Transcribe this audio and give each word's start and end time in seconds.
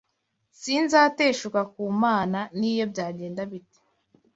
sinzateshuka 0.59 1.61
ku 1.73 1.81
mana 2.03 2.39
niyo 2.59 2.85
byagenda 2.91 3.41
bite 3.51 3.79